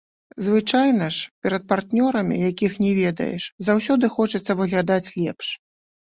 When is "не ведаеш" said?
2.85-3.43